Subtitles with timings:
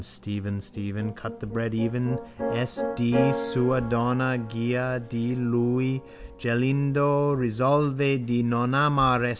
[0.03, 2.17] Stephen, Stephen, cut the bread even.
[2.53, 2.83] S.
[2.95, 4.35] D: _sua donna.
[4.49, 6.01] Già: di lui.
[6.39, 9.29] Gelindo risolve di non amare S.